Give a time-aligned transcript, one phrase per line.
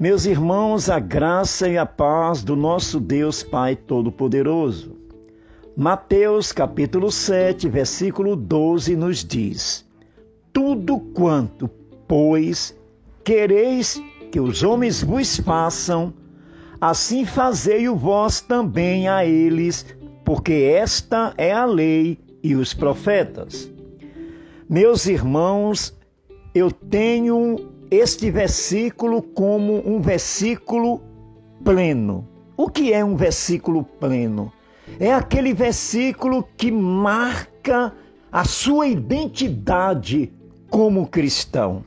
[0.00, 4.96] Meus irmãos, a graça e a paz do nosso Deus Pai Todo-Poderoso.
[5.76, 9.84] Mateus capítulo 7, versículo 12 nos diz:
[10.54, 11.68] Tudo quanto,
[12.08, 12.74] pois,
[13.22, 16.14] quereis que os homens vos façam,
[16.80, 19.84] assim fazei-o vós também a eles,
[20.24, 23.70] porque esta é a lei e os profetas.
[24.66, 25.94] Meus irmãos,
[26.54, 31.02] eu tenho este versículo como um versículo
[31.64, 32.26] pleno.
[32.56, 34.52] O que é um versículo pleno?
[34.98, 37.92] É aquele versículo que marca
[38.30, 40.32] a sua identidade
[40.68, 41.84] como cristão.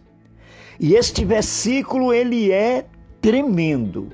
[0.80, 2.86] E este versículo ele é
[3.22, 4.10] tremendo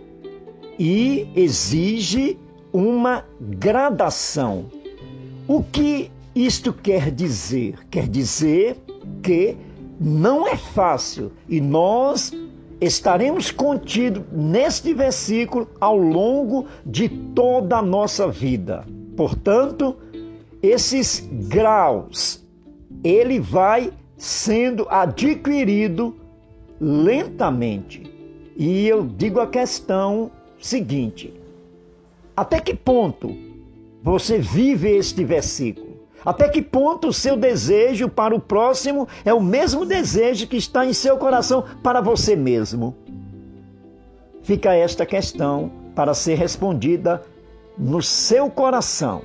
[0.77, 2.38] e exige
[2.71, 4.66] uma gradação.
[5.47, 7.80] O que isto quer dizer?
[7.89, 8.77] Quer dizer
[9.23, 9.58] que
[9.99, 12.31] não é fácil e nós
[12.80, 18.86] estaremos contidos neste versículo ao longo de toda a nossa vida.
[19.17, 19.97] Portanto,
[20.61, 22.42] esses graus
[23.03, 26.16] ele vai sendo adquirido
[26.80, 28.03] lentamente.
[28.55, 31.33] E eu digo a questão seguinte:
[32.36, 33.36] até que ponto
[34.02, 35.89] você vive este versículo?
[36.25, 40.86] Até que ponto o seu desejo para o próximo é o mesmo desejo que está
[40.86, 42.95] em seu coração para você mesmo?
[44.44, 47.22] Fica esta questão para ser respondida
[47.78, 49.22] no seu coração.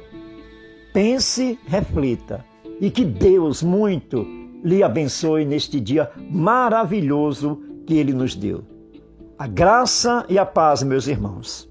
[0.92, 2.44] Pense, reflita
[2.80, 4.26] e que Deus muito
[4.62, 8.64] lhe abençoe neste dia maravilhoso que ele nos deu.
[9.38, 11.68] A graça e a paz, meus irmãos.